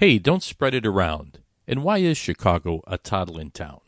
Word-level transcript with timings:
Hey, 0.00 0.18
don't 0.18 0.42
spread 0.42 0.72
it 0.72 0.86
around. 0.86 1.40
And 1.68 1.84
why 1.84 1.98
is 1.98 2.16
Chicago 2.16 2.80
a 2.86 2.96
toddling 2.96 3.50
town? 3.50 3.80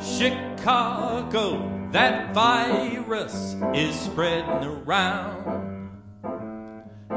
Chicago, 0.00 1.88
that 1.90 2.32
virus 2.32 3.56
is 3.74 3.98
spreading 3.98 4.62
around. 4.62 5.90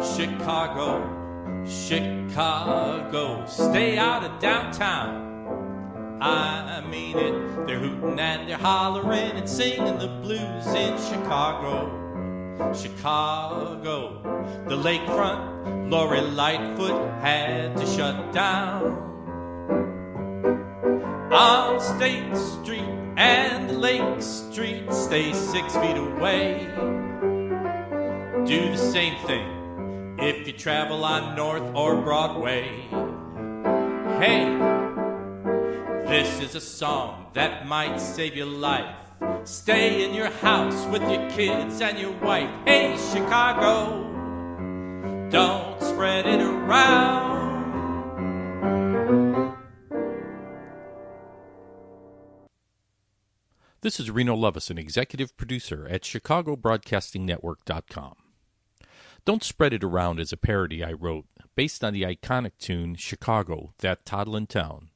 Chicago, 0.02 1.64
Chicago, 1.64 3.46
stay 3.46 4.00
out 4.00 4.24
of 4.24 4.40
downtown. 4.40 5.29
I 6.22 6.82
mean 6.82 7.18
it, 7.18 7.68
they're 7.68 7.80
hooting 7.80 8.20
and 8.20 8.50
they're 8.50 8.58
hollering 8.58 9.32
and 9.32 9.48
singing 9.50 9.98
the 9.98 10.08
blues 10.22 10.68
in 10.68 10.98
Chicago. 10.98 11.96
Chicago, 12.74 14.22
the 14.68 14.76
lakefront, 14.76 15.90
Lori 15.90 16.22
Lightfoot 16.22 17.10
had 17.22 17.78
to 17.78 17.86
shut 17.86 18.34
down. 18.34 19.08
On 21.32 21.80
State 21.80 22.36
Street 22.36 22.90
and 23.18 23.80
Lake 23.80 24.22
Street, 24.22 24.92
stay 24.92 25.32
six 25.32 25.74
feet 25.76 25.98
away. 25.98 26.68
Do 28.46 28.72
the 28.72 28.78
same 28.78 29.16
thing 29.26 30.18
if 30.20 30.46
you 30.46 30.54
travel 30.54 31.06
on 31.06 31.36
North 31.36 31.64
or 31.76 32.02
Broadway. 32.02 32.88
Hey, 34.20 34.89
this 36.10 36.42
is 36.42 36.56
a 36.56 36.62
song 36.62 37.28
that 37.34 37.68
might 37.68 38.00
save 38.00 38.36
your 38.36 38.48
life. 38.48 38.96
Stay 39.44 40.04
in 40.04 40.16
your 40.16 40.32
house 40.32 40.88
with 40.88 41.04
your 41.04 41.30
kids 41.30 41.80
and 41.82 42.00
your 42.00 42.14
wife. 42.14 42.50
Hey, 42.66 42.98
Chicago, 43.14 44.08
don't 45.30 45.80
spread 45.80 46.26
it 46.26 46.42
around. 46.42 47.60
This 53.82 54.00
is 54.00 54.10
Reno 54.10 54.36
Lovison, 54.36 54.80
executive 54.80 55.38
producer 55.38 55.88
at 55.88 56.02
ChicagoBroadcastingNetwork.com. 56.02 58.16
Don't 59.26 59.44
Spread 59.44 59.74
It 59.74 59.84
Around 59.84 60.20
is 60.20 60.34
a 60.34 60.38
parody 60.38 60.84
I 60.84 60.94
wrote 60.94 61.26
based 61.56 61.84
on 61.84 61.94
the 61.94 62.02
iconic 62.02 62.54
tune 62.60 62.96
Chicago, 62.96 63.76
That 63.78 64.06
Toddlin' 64.06 64.48
Town. 64.48 64.90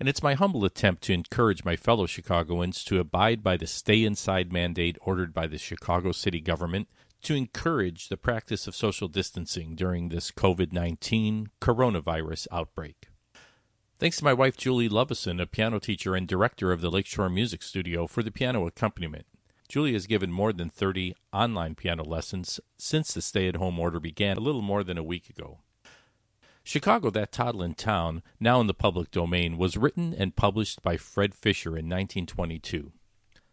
And 0.00 0.08
it's 0.08 0.22
my 0.22 0.32
humble 0.32 0.64
attempt 0.64 1.02
to 1.04 1.12
encourage 1.12 1.62
my 1.62 1.76
fellow 1.76 2.06
Chicagoans 2.06 2.82
to 2.84 2.98
abide 2.98 3.42
by 3.42 3.58
the 3.58 3.66
stay 3.66 4.02
inside 4.02 4.50
mandate 4.50 4.96
ordered 5.02 5.34
by 5.34 5.46
the 5.46 5.58
Chicago 5.58 6.10
city 6.10 6.40
government 6.40 6.88
to 7.22 7.34
encourage 7.34 8.08
the 8.08 8.16
practice 8.16 8.66
of 8.66 8.74
social 8.74 9.08
distancing 9.08 9.74
during 9.74 10.08
this 10.08 10.30
COVID 10.30 10.72
19 10.72 11.50
coronavirus 11.60 12.46
outbreak. 12.50 13.08
Thanks 13.98 14.16
to 14.16 14.24
my 14.24 14.32
wife 14.32 14.56
Julie 14.56 14.88
Lovison, 14.88 15.38
a 15.38 15.46
piano 15.46 15.78
teacher 15.78 16.14
and 16.16 16.26
director 16.26 16.72
of 16.72 16.80
the 16.80 16.90
Lakeshore 16.90 17.28
Music 17.28 17.62
Studio, 17.62 18.06
for 18.06 18.22
the 18.22 18.32
piano 18.32 18.66
accompaniment. 18.66 19.26
Julie 19.68 19.92
has 19.92 20.06
given 20.06 20.32
more 20.32 20.54
than 20.54 20.70
30 20.70 21.14
online 21.30 21.74
piano 21.74 22.04
lessons 22.04 22.58
since 22.78 23.12
the 23.12 23.20
stay 23.20 23.48
at 23.48 23.56
home 23.56 23.78
order 23.78 24.00
began 24.00 24.38
a 24.38 24.40
little 24.40 24.62
more 24.62 24.82
than 24.82 24.96
a 24.96 25.02
week 25.02 25.28
ago. 25.28 25.58
Chicago, 26.70 27.10
That 27.10 27.32
Toddlin' 27.32 27.74
Town, 27.74 28.22
now 28.38 28.60
in 28.60 28.68
the 28.68 28.74
public 28.74 29.10
domain, 29.10 29.58
was 29.58 29.76
written 29.76 30.14
and 30.16 30.36
published 30.36 30.82
by 30.82 30.96
Fred 30.96 31.34
Fisher 31.34 31.70
in 31.70 31.86
1922. 31.86 32.92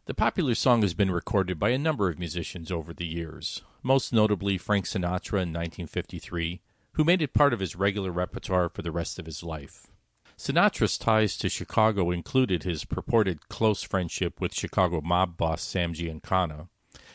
The 0.06 0.14
popular 0.14 0.54
song 0.54 0.84
has 0.84 0.94
been 0.94 1.10
recorded 1.10 1.58
by 1.58 1.70
a 1.70 1.80
number 1.80 2.10
of 2.10 2.20
musicians 2.20 2.72
over 2.72 2.94
the 2.94 3.08
years, 3.08 3.64
most 3.82 4.14
notably 4.14 4.60
Frank 4.60 4.86
Sinatra 4.86 5.42
in 5.42 5.52
1953, 5.52 6.62
who 6.92 7.04
made 7.04 7.24
it 7.24 7.34
part 7.34 7.54
of 7.54 7.60
his 7.60 7.76
regular 7.76 8.12
repertoire 8.12 8.70
for 8.70 8.84
the 8.84 8.92
rest 8.92 9.18
of 9.18 9.26
his 9.26 9.42
life. 9.42 9.88
Sinatra's 10.38 11.00
ties 11.00 11.38
to 11.38 11.50
Chicago 11.50 12.12
included 12.12 12.62
his 12.62 12.86
purported 12.86 13.50
close 13.50 13.82
friendship 13.82 14.40
with 14.40 14.54
Chicago 14.54 15.02
mob 15.02 15.38
boss 15.38 15.64
Sam 15.64 15.92
Giancana, 15.94 16.68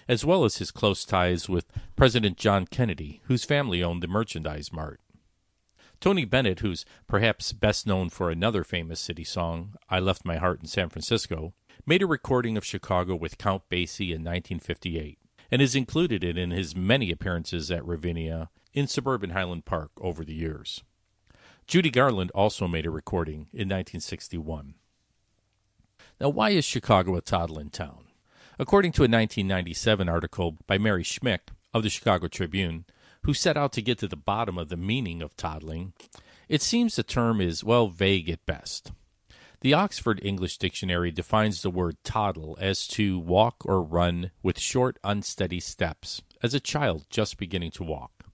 as 0.08 0.24
well 0.24 0.44
as 0.44 0.56
his 0.56 0.72
close 0.72 1.04
ties 1.04 1.48
with 1.48 1.66
President 1.94 2.38
John 2.38 2.66
Kennedy, 2.66 3.20
whose 3.26 3.44
family 3.44 3.84
owned 3.84 4.02
the 4.02 4.08
Merchandise 4.08 4.72
Mart. 4.72 4.98
Tony 6.02 6.24
Bennett, 6.24 6.58
who's 6.58 6.84
perhaps 7.06 7.52
best 7.52 7.86
known 7.86 8.10
for 8.10 8.28
another 8.28 8.64
famous 8.64 8.98
city 8.98 9.22
song, 9.22 9.74
I 9.88 10.00
Left 10.00 10.24
My 10.24 10.36
Heart 10.36 10.58
in 10.62 10.66
San 10.66 10.88
Francisco, 10.88 11.54
made 11.86 12.02
a 12.02 12.08
recording 12.08 12.56
of 12.56 12.64
Chicago 12.64 13.14
with 13.14 13.38
Count 13.38 13.62
Basie 13.70 14.08
in 14.08 14.24
1958 14.24 15.20
and 15.52 15.60
has 15.60 15.76
included 15.76 16.24
it 16.24 16.36
in 16.36 16.50
his 16.50 16.74
many 16.74 17.12
appearances 17.12 17.70
at 17.70 17.86
Ravinia 17.86 18.50
in 18.72 18.88
suburban 18.88 19.30
Highland 19.30 19.64
Park 19.64 19.92
over 20.00 20.24
the 20.24 20.34
years. 20.34 20.82
Judy 21.68 21.88
Garland 21.88 22.32
also 22.32 22.66
made 22.66 22.84
a 22.84 22.90
recording 22.90 23.46
in 23.52 23.68
1961. 23.68 24.74
Now, 26.20 26.30
why 26.30 26.50
is 26.50 26.64
Chicago 26.64 27.14
a 27.14 27.20
toddling 27.20 27.70
town? 27.70 28.06
According 28.58 28.90
to 28.94 29.02
a 29.02 29.06
1997 29.06 30.08
article 30.08 30.58
by 30.66 30.78
Mary 30.78 31.04
Schmich 31.04 31.50
of 31.72 31.84
the 31.84 31.90
Chicago 31.90 32.26
Tribune, 32.26 32.86
who 33.24 33.34
set 33.34 33.56
out 33.56 33.72
to 33.72 33.82
get 33.82 33.98
to 33.98 34.08
the 34.08 34.16
bottom 34.16 34.58
of 34.58 34.68
the 34.68 34.76
meaning 34.76 35.22
of 35.22 35.36
toddling, 35.36 35.92
it 36.48 36.62
seems 36.62 36.96
the 36.96 37.02
term 37.02 37.40
is, 37.40 37.64
well, 37.64 37.88
vague 37.88 38.28
at 38.28 38.44
best. 38.46 38.92
The 39.60 39.74
Oxford 39.74 40.20
English 40.24 40.58
Dictionary 40.58 41.12
defines 41.12 41.62
the 41.62 41.70
word 41.70 41.96
toddle 42.02 42.58
as 42.60 42.88
to 42.88 43.18
walk 43.18 43.64
or 43.64 43.80
run 43.80 44.32
with 44.42 44.58
short, 44.58 44.98
unsteady 45.04 45.60
steps, 45.60 46.20
as 46.42 46.52
a 46.52 46.60
child 46.60 47.06
just 47.10 47.38
beginning 47.38 47.70
to 47.72 47.84
walk. 47.84 48.24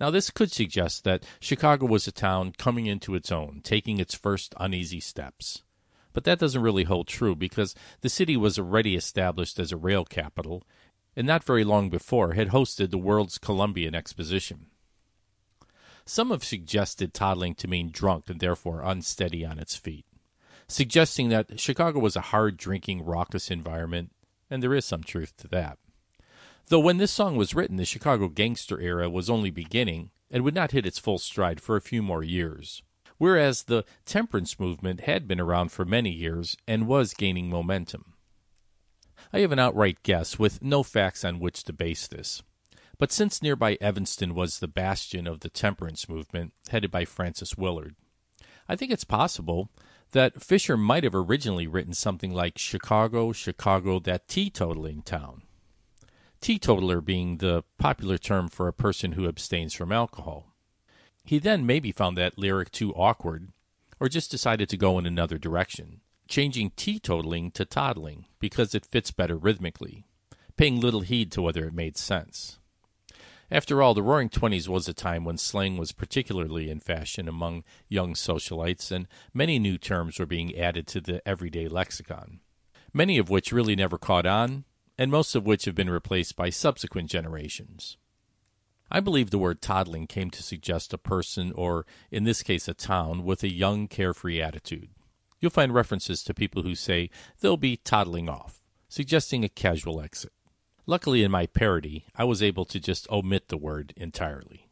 Now, 0.00 0.10
this 0.10 0.30
could 0.30 0.52
suggest 0.52 1.04
that 1.04 1.24
Chicago 1.40 1.86
was 1.86 2.06
a 2.06 2.12
town 2.12 2.52
coming 2.56 2.86
into 2.86 3.14
its 3.14 3.32
own, 3.32 3.60
taking 3.64 3.98
its 3.98 4.14
first 4.14 4.54
uneasy 4.58 5.00
steps. 5.00 5.62
But 6.12 6.22
that 6.24 6.38
doesn't 6.38 6.62
really 6.62 6.84
hold 6.84 7.08
true 7.08 7.34
because 7.34 7.74
the 8.00 8.08
city 8.08 8.36
was 8.36 8.58
already 8.58 8.94
established 8.94 9.58
as 9.58 9.72
a 9.72 9.76
rail 9.76 10.04
capital, 10.04 10.62
and 11.16 11.26
not 11.26 11.44
very 11.44 11.64
long 11.64 11.90
before 11.90 12.32
had 12.32 12.48
hosted 12.48 12.90
the 12.90 12.98
world's 12.98 13.38
Columbian 13.38 13.94
Exposition. 13.94 14.66
Some 16.06 16.30
have 16.30 16.44
suggested 16.44 17.14
toddling 17.14 17.54
to 17.56 17.68
mean 17.68 17.90
drunk 17.90 18.28
and 18.28 18.40
therefore 18.40 18.82
unsteady 18.82 19.44
on 19.44 19.58
its 19.58 19.76
feet, 19.76 20.04
suggesting 20.68 21.30
that 21.30 21.58
Chicago 21.58 21.98
was 21.98 22.16
a 22.16 22.20
hard 22.32 22.56
drinking, 22.56 23.04
raucous 23.04 23.50
environment, 23.50 24.12
and 24.50 24.62
there 24.62 24.74
is 24.74 24.84
some 24.84 25.02
truth 25.02 25.36
to 25.38 25.48
that. 25.48 25.78
Though 26.68 26.80
when 26.80 26.98
this 26.98 27.12
song 27.12 27.36
was 27.36 27.54
written, 27.54 27.76
the 27.76 27.84
Chicago 27.84 28.28
gangster 28.28 28.80
era 28.80 29.10
was 29.10 29.28
only 29.28 29.50
beginning 29.50 30.10
and 30.30 30.42
would 30.42 30.54
not 30.54 30.72
hit 30.72 30.86
its 30.86 30.98
full 30.98 31.18
stride 31.18 31.60
for 31.60 31.76
a 31.76 31.82
few 31.82 32.02
more 32.02 32.24
years. 32.24 32.82
Whereas 33.18 33.64
the 33.64 33.84
temperance 34.04 34.58
movement 34.58 35.02
had 35.02 35.28
been 35.28 35.40
around 35.40 35.70
for 35.70 35.84
many 35.84 36.10
years 36.10 36.56
and 36.66 36.88
was 36.88 37.14
gaining 37.14 37.48
momentum. 37.48 38.13
I 39.34 39.40
have 39.40 39.50
an 39.50 39.58
outright 39.58 40.04
guess 40.04 40.38
with 40.38 40.62
no 40.62 40.84
facts 40.84 41.24
on 41.24 41.40
which 41.40 41.64
to 41.64 41.72
base 41.72 42.06
this. 42.06 42.44
But 42.98 43.10
since 43.10 43.42
nearby 43.42 43.76
Evanston 43.80 44.32
was 44.32 44.60
the 44.60 44.68
bastion 44.68 45.26
of 45.26 45.40
the 45.40 45.50
temperance 45.50 46.08
movement, 46.08 46.52
headed 46.70 46.92
by 46.92 47.04
Frances 47.04 47.56
Willard, 47.56 47.96
I 48.68 48.76
think 48.76 48.92
it's 48.92 49.02
possible 49.02 49.70
that 50.12 50.40
Fisher 50.40 50.76
might 50.76 51.02
have 51.02 51.16
originally 51.16 51.66
written 51.66 51.94
something 51.94 52.32
like 52.32 52.58
Chicago, 52.58 53.32
Chicago, 53.32 53.98
that 53.98 54.28
teetotaling 54.28 55.04
town 55.04 55.42
teetotaler 56.40 57.00
being 57.00 57.38
the 57.38 57.64
popular 57.78 58.18
term 58.18 58.48
for 58.48 58.68
a 58.68 58.72
person 58.72 59.12
who 59.12 59.26
abstains 59.26 59.72
from 59.72 59.90
alcohol. 59.90 60.52
He 61.24 61.38
then 61.38 61.64
maybe 61.64 61.90
found 61.90 62.18
that 62.18 62.38
lyric 62.38 62.70
too 62.70 62.92
awkward, 62.94 63.48
or 63.98 64.10
just 64.10 64.30
decided 64.30 64.68
to 64.68 64.76
go 64.76 64.98
in 64.98 65.06
another 65.06 65.38
direction, 65.38 66.02
changing 66.28 66.70
teetotaling 66.70 67.52
to 67.54 67.64
toddling 67.64 68.26
because 68.38 68.74
it 68.74 68.86
fits 68.86 69.10
better 69.10 69.36
rhythmically, 69.36 70.04
paying 70.56 70.80
little 70.80 71.00
heed 71.00 71.30
to 71.32 71.42
whether 71.42 71.66
it 71.66 71.74
made 71.74 71.96
sense. 71.96 72.58
After 73.50 73.82
all, 73.82 73.94
the 73.94 74.02
Roaring 74.02 74.30
Twenties 74.30 74.68
was 74.68 74.88
a 74.88 74.94
time 74.94 75.24
when 75.24 75.36
slang 75.36 75.76
was 75.76 75.92
particularly 75.92 76.70
in 76.70 76.80
fashion 76.80 77.28
among 77.28 77.62
young 77.88 78.14
socialites, 78.14 78.90
and 78.90 79.06
many 79.32 79.58
new 79.58 79.78
terms 79.78 80.18
were 80.18 80.26
being 80.26 80.56
added 80.58 80.86
to 80.88 81.00
the 81.00 81.26
everyday 81.28 81.68
lexicon, 81.68 82.40
many 82.92 83.18
of 83.18 83.30
which 83.30 83.52
really 83.52 83.76
never 83.76 83.98
caught 83.98 84.26
on 84.26 84.64
and 84.98 85.10
most 85.10 85.34
of 85.34 85.44
which 85.44 85.64
have 85.64 85.74
been 85.74 85.90
replaced 85.90 86.36
by 86.36 86.50
subsequent 86.50 87.10
generations. 87.10 87.96
I 88.90 89.00
believe 89.00 89.30
the 89.30 89.38
word 89.38 89.60
toddling 89.60 90.06
came 90.06 90.30
to 90.30 90.42
suggest 90.42 90.92
a 90.92 90.98
person, 90.98 91.52
or 91.52 91.84
in 92.10 92.24
this 92.24 92.42
case 92.42 92.68
a 92.68 92.74
town, 92.74 93.24
with 93.24 93.42
a 93.42 93.52
young, 93.52 93.88
carefree 93.88 94.40
attitude. 94.40 94.90
You'll 95.44 95.50
find 95.50 95.74
references 95.74 96.24
to 96.24 96.32
people 96.32 96.62
who 96.62 96.74
say 96.74 97.10
they'll 97.40 97.58
be 97.58 97.76
toddling 97.76 98.30
off, 98.30 98.62
suggesting 98.88 99.44
a 99.44 99.50
casual 99.50 100.00
exit. 100.00 100.32
Luckily, 100.86 101.22
in 101.22 101.30
my 101.30 101.44
parody, 101.44 102.06
I 102.16 102.24
was 102.24 102.42
able 102.42 102.64
to 102.64 102.80
just 102.80 103.06
omit 103.10 103.48
the 103.48 103.58
word 103.58 103.92
entirely. 103.94 104.70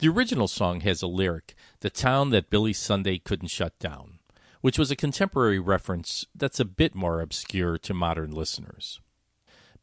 The 0.00 0.08
original 0.08 0.48
song 0.48 0.80
has 0.80 1.00
a 1.00 1.06
lyric, 1.06 1.54
The 1.78 1.90
Town 1.90 2.30
That 2.30 2.50
Billy 2.50 2.72
Sunday 2.72 3.18
Couldn't 3.18 3.52
Shut 3.52 3.78
Down, 3.78 4.18
which 4.62 4.80
was 4.80 4.90
a 4.90 4.96
contemporary 4.96 5.60
reference 5.60 6.26
that's 6.34 6.58
a 6.58 6.64
bit 6.64 6.96
more 6.96 7.20
obscure 7.20 7.78
to 7.78 7.94
modern 7.94 8.32
listeners. 8.32 9.00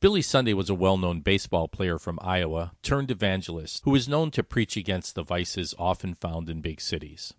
Billy 0.01 0.21
Sunday 0.21 0.53
was 0.53 0.69
a 0.69 0.75
well 0.75 0.97
known 0.97 1.21
baseball 1.21 1.69
player 1.69 1.97
from 1.97 2.19
Iowa 2.21 2.73
turned 2.81 3.11
evangelist 3.11 3.83
who 3.85 3.91
was 3.91 4.09
known 4.09 4.29
to 4.31 4.43
preach 4.43 4.75
against 4.75 5.15
the 5.15 5.23
vices 5.23 5.73
often 5.79 6.15
found 6.15 6.49
in 6.49 6.59
big 6.59 6.81
cities. 6.81 7.33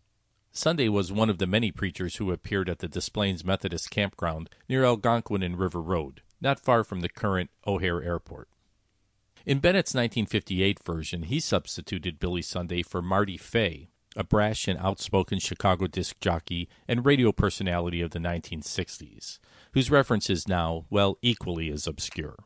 Sunday 0.52 0.88
was 0.88 1.12
one 1.12 1.30
of 1.30 1.38
the 1.38 1.46
many 1.46 1.70
preachers 1.70 2.16
who 2.16 2.32
appeared 2.32 2.68
at 2.68 2.80
the 2.80 2.88
Des 2.88 3.08
Plaines 3.12 3.44
Methodist 3.44 3.88
campground 3.90 4.50
near 4.68 4.84
Algonquin 4.84 5.44
and 5.44 5.56
River 5.56 5.80
Road, 5.80 6.22
not 6.40 6.58
far 6.58 6.82
from 6.82 7.00
the 7.00 7.08
current 7.08 7.50
O'Hare 7.66 8.02
Airport. 8.02 8.48
In 9.46 9.60
Bennett's 9.60 9.94
1958 9.94 10.82
version, 10.84 11.22
he 11.22 11.38
substituted 11.38 12.18
Billy 12.18 12.42
Sunday 12.42 12.82
for 12.82 13.00
Marty 13.00 13.36
Faye, 13.36 13.90
a 14.16 14.24
brash 14.24 14.66
and 14.66 14.78
outspoken 14.80 15.38
Chicago 15.38 15.86
disc 15.86 16.18
jockey 16.20 16.68
and 16.88 17.06
radio 17.06 17.30
personality 17.30 18.02
of 18.02 18.10
the 18.10 18.18
1960s, 18.18 19.38
whose 19.72 19.90
reference 19.90 20.28
is 20.28 20.48
now, 20.48 20.84
well, 20.90 21.16
equally 21.22 21.70
as 21.70 21.86
obscure. 21.86 22.36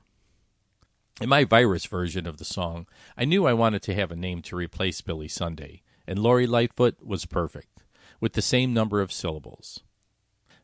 In 1.22 1.30
my 1.30 1.44
virus 1.44 1.86
version 1.86 2.26
of 2.26 2.36
the 2.36 2.44
song, 2.44 2.86
I 3.16 3.24
knew 3.24 3.46
I 3.46 3.54
wanted 3.54 3.82
to 3.82 3.94
have 3.94 4.12
a 4.12 4.16
name 4.16 4.42
to 4.42 4.56
replace 4.56 5.00
Billy 5.00 5.28
Sunday, 5.28 5.82
and 6.06 6.18
Lori 6.18 6.46
Lightfoot 6.46 6.96
was 7.02 7.24
perfect, 7.24 7.83
with 8.24 8.32
the 8.32 8.40
same 8.40 8.72
number 8.72 9.02
of 9.02 9.12
syllables. 9.12 9.80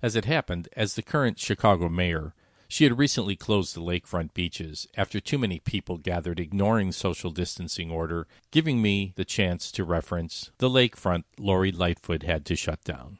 As 0.00 0.16
it 0.16 0.24
happened, 0.24 0.70
as 0.78 0.94
the 0.94 1.02
current 1.02 1.38
Chicago 1.38 1.90
mayor, 1.90 2.32
she 2.68 2.84
had 2.84 2.96
recently 2.96 3.36
closed 3.36 3.76
the 3.76 3.82
lakefront 3.82 4.32
beaches 4.32 4.88
after 4.96 5.20
too 5.20 5.36
many 5.36 5.58
people 5.58 5.98
gathered 5.98 6.40
ignoring 6.40 6.90
social 6.90 7.30
distancing 7.30 7.90
order, 7.90 8.26
giving 8.50 8.80
me 8.80 9.12
the 9.16 9.26
chance 9.26 9.70
to 9.72 9.84
reference 9.84 10.50
the 10.56 10.70
lakefront 10.70 11.24
Lori 11.38 11.70
Lightfoot 11.70 12.22
had 12.22 12.46
to 12.46 12.56
shut 12.56 12.82
down. 12.82 13.18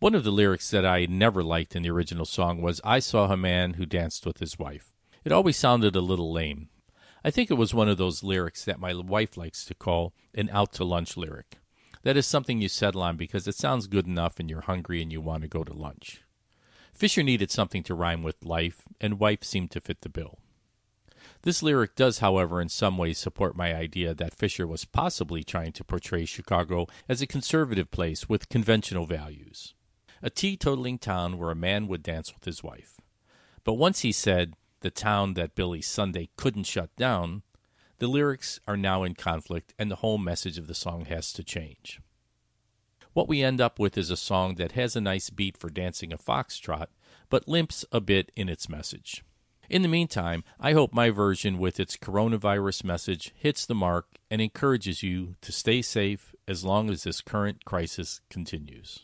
One 0.00 0.16
of 0.16 0.24
the 0.24 0.32
lyrics 0.32 0.70
that 0.70 0.84
I 0.84 1.06
never 1.06 1.44
liked 1.44 1.76
in 1.76 1.84
the 1.84 1.90
original 1.90 2.26
song 2.26 2.60
was 2.60 2.80
I 2.82 2.98
saw 2.98 3.30
a 3.30 3.36
man 3.36 3.74
who 3.74 3.86
danced 3.86 4.26
with 4.26 4.40
his 4.40 4.58
wife. 4.58 4.92
It 5.22 5.30
always 5.30 5.56
sounded 5.56 5.94
a 5.94 6.00
little 6.00 6.32
lame. 6.32 6.68
I 7.24 7.30
think 7.30 7.48
it 7.48 7.54
was 7.54 7.72
one 7.72 7.88
of 7.88 7.96
those 7.96 8.24
lyrics 8.24 8.64
that 8.64 8.80
my 8.80 8.92
wife 8.92 9.36
likes 9.36 9.64
to 9.66 9.74
call 9.74 10.14
an 10.34 10.50
out 10.52 10.72
to 10.72 10.84
lunch 10.84 11.16
lyric. 11.16 11.59
That 12.02 12.16
is 12.16 12.26
something 12.26 12.60
you 12.60 12.68
settle 12.68 13.02
on 13.02 13.16
because 13.16 13.46
it 13.46 13.54
sounds 13.54 13.86
good 13.86 14.06
enough 14.06 14.40
and 14.40 14.48
you're 14.48 14.62
hungry 14.62 15.02
and 15.02 15.12
you 15.12 15.20
want 15.20 15.42
to 15.42 15.48
go 15.48 15.64
to 15.64 15.72
lunch. 15.72 16.22
Fisher 16.92 17.22
needed 17.22 17.50
something 17.50 17.82
to 17.84 17.94
rhyme 17.94 18.22
with 18.22 18.44
life, 18.44 18.82
and 19.00 19.18
wife 19.18 19.44
seemed 19.44 19.70
to 19.70 19.80
fit 19.80 20.00
the 20.02 20.08
bill. 20.08 20.38
This 21.42 21.62
lyric 21.62 21.94
does, 21.94 22.18
however, 22.18 22.60
in 22.60 22.68
some 22.68 22.98
ways 22.98 23.18
support 23.18 23.56
my 23.56 23.74
idea 23.74 24.14
that 24.14 24.34
Fisher 24.34 24.66
was 24.66 24.84
possibly 24.84 25.42
trying 25.42 25.72
to 25.72 25.84
portray 25.84 26.24
Chicago 26.24 26.86
as 27.08 27.22
a 27.22 27.26
conservative 27.26 27.90
place 27.90 28.28
with 28.28 28.48
conventional 28.48 29.06
values. 29.06 29.74
A 30.22 30.28
teetotaling 30.28 30.98
town 30.98 31.38
where 31.38 31.50
a 31.50 31.56
man 31.56 31.86
would 31.88 32.02
dance 32.02 32.34
with 32.34 32.44
his 32.44 32.62
wife. 32.62 33.00
But 33.64 33.74
once 33.74 34.00
he 34.00 34.12
said, 34.12 34.54
the 34.80 34.90
town 34.90 35.34
that 35.34 35.54
Billy 35.54 35.80
Sunday 35.80 36.28
couldn't 36.36 36.64
shut 36.64 36.94
down, 36.96 37.42
the 38.00 38.08
lyrics 38.08 38.58
are 38.66 38.78
now 38.78 39.04
in 39.04 39.14
conflict 39.14 39.74
and 39.78 39.90
the 39.90 39.96
whole 39.96 40.18
message 40.18 40.58
of 40.58 40.66
the 40.66 40.74
song 40.74 41.04
has 41.04 41.32
to 41.34 41.44
change. 41.44 42.00
What 43.12 43.28
we 43.28 43.42
end 43.42 43.60
up 43.60 43.78
with 43.78 43.98
is 43.98 44.10
a 44.10 44.16
song 44.16 44.54
that 44.54 44.72
has 44.72 44.96
a 44.96 45.00
nice 45.00 45.30
beat 45.30 45.56
for 45.56 45.68
dancing 45.68 46.12
a 46.12 46.18
foxtrot, 46.18 46.86
but 47.28 47.46
limps 47.46 47.84
a 47.92 48.00
bit 48.00 48.32
in 48.34 48.48
its 48.48 48.68
message. 48.68 49.22
In 49.68 49.82
the 49.82 49.88
meantime, 49.88 50.44
I 50.58 50.72
hope 50.72 50.94
my 50.94 51.10
version 51.10 51.58
with 51.58 51.78
its 51.78 51.96
coronavirus 51.96 52.84
message 52.84 53.32
hits 53.36 53.66
the 53.66 53.74
mark 53.74 54.06
and 54.30 54.40
encourages 54.40 55.02
you 55.02 55.36
to 55.42 55.52
stay 55.52 55.82
safe 55.82 56.34
as 56.48 56.64
long 56.64 56.90
as 56.90 57.02
this 57.02 57.20
current 57.20 57.64
crisis 57.64 58.20
continues. 58.30 59.00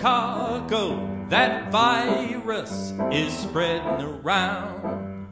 Chicago, 0.00 1.26
that 1.28 1.70
virus 1.70 2.94
is 3.12 3.36
spreading 3.36 4.00
around. 4.00 5.28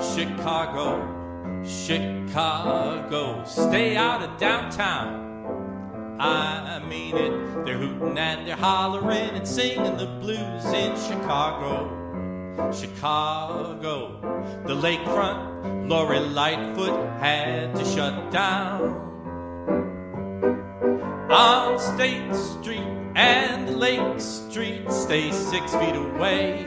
Chicago, 0.00 1.62
Chicago, 1.62 3.44
stay 3.44 3.98
out 3.98 4.22
of 4.22 4.38
downtown. 4.38 6.16
I 6.18 6.78
mean 6.88 7.18
it, 7.18 7.66
they're 7.66 7.76
hooting 7.76 8.16
and 8.16 8.48
they're 8.48 8.56
hollering 8.56 9.36
and 9.36 9.46
singing 9.46 9.98
the 9.98 10.06
blues 10.22 10.64
in 10.64 10.96
Chicago. 10.96 11.90
Chicago, 12.72 14.20
the 14.66 14.74
lakefront, 14.74 15.86
Lori 15.86 16.20
Lightfoot 16.20 17.10
had 17.20 17.74
to 17.74 17.84
shut 17.84 18.30
down 18.30 19.02
on 21.30 21.78
State 21.78 22.34
Street 22.34 23.03
and 23.14 23.76
Lake 23.76 24.20
Street. 24.20 24.90
Stay 24.90 25.30
six 25.32 25.72
feet 25.74 25.94
away. 25.94 26.66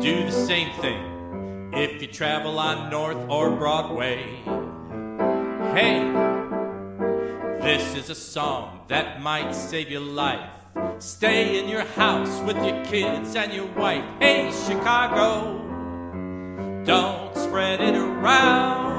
Do 0.00 0.24
the 0.24 0.32
same 0.32 0.72
thing 0.80 1.70
if 1.74 2.00
you 2.00 2.08
travel 2.08 2.58
on 2.58 2.90
North 2.90 3.18
or 3.28 3.50
Broadway. 3.50 4.24
Hey, 5.74 6.00
this 7.60 7.94
is 7.94 8.10
a 8.10 8.14
song 8.14 8.80
that 8.88 9.20
might 9.20 9.52
save 9.52 9.90
your 9.90 10.00
life. 10.00 10.50
Stay 10.98 11.58
in 11.58 11.68
your 11.68 11.84
house 11.84 12.40
with 12.40 12.56
your 12.64 12.84
kids 12.84 13.34
and 13.36 13.52
your 13.52 13.66
wife. 13.74 14.04
Hey, 14.18 14.50
Chicago, 14.66 15.58
don't 16.84 17.36
spread 17.36 17.80
it 17.80 17.94
around. 17.94 18.89